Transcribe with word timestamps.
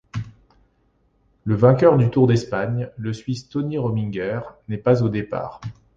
Le 1.43 1.53
vainqueur 1.53 1.95
du 1.95 2.09
Tour 2.09 2.25
d'Espagne, 2.25 2.89
le 2.97 3.13
Suisse 3.13 3.47
Tony 3.49 3.77
Rominger, 3.77 4.39
n'est 4.67 4.79
pas 4.79 5.03
au 5.03 5.09
départ. 5.09 5.61